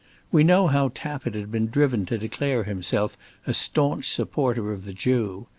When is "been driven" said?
1.51-2.07